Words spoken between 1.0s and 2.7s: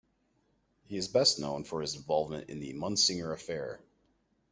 best known for his involvement in